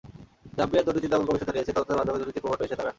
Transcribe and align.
জাম্বিয়ার 0.57 0.85
দুর্নীতি 0.87 1.07
দমন 1.11 1.25
কমিশন 1.27 1.47
জানিয়েছে, 1.49 1.73
তদন্তের 1.75 1.97
মাধ্যমে 1.99 2.19
দুর্নীতির 2.19 2.43
প্রমাণ 2.43 2.59
পেয়েছে 2.59 2.75
তারা। 2.79 2.89